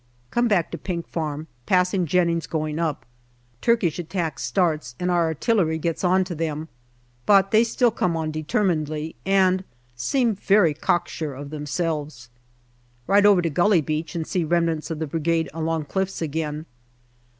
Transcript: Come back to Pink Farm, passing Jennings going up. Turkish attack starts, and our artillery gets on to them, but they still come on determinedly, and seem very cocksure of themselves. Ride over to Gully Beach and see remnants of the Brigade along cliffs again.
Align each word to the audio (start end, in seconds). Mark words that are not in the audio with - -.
Come 0.31 0.47
back 0.47 0.71
to 0.71 0.79
Pink 0.79 1.07
Farm, 1.07 1.45
passing 1.67 2.07
Jennings 2.07 2.47
going 2.47 2.79
up. 2.79 3.05
Turkish 3.61 3.99
attack 3.99 4.39
starts, 4.39 4.95
and 4.99 5.11
our 5.11 5.25
artillery 5.27 5.77
gets 5.77 6.03
on 6.03 6.23
to 6.23 6.33
them, 6.33 6.69
but 7.27 7.51
they 7.51 7.63
still 7.63 7.91
come 7.91 8.17
on 8.17 8.31
determinedly, 8.31 9.15
and 9.27 9.63
seem 9.95 10.33
very 10.33 10.73
cocksure 10.73 11.35
of 11.35 11.51
themselves. 11.51 12.29
Ride 13.05 13.27
over 13.27 13.43
to 13.43 13.49
Gully 13.51 13.81
Beach 13.81 14.15
and 14.15 14.25
see 14.25 14.43
remnants 14.43 14.89
of 14.89 14.97
the 14.97 15.05
Brigade 15.05 15.51
along 15.53 15.85
cliffs 15.85 16.19
again. 16.19 16.65